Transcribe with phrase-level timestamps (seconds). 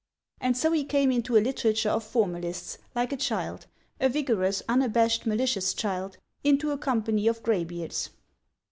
[0.41, 3.67] _And so he came into a literature of formalists, like a child,
[3.99, 8.09] a vigorous, unabashed, malicious child, into a company of greybeards.